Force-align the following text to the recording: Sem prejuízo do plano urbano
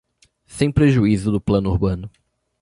Sem 0.47 0.71
prejuízo 0.73 1.31
do 1.31 1.39
plano 1.39 1.69
urbano 1.69 2.09